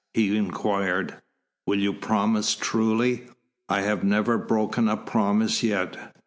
[0.15, 1.17] he inquired.
[1.67, 3.27] "Will you promise truly?"
[3.69, 6.15] "I have never broken a promise yet."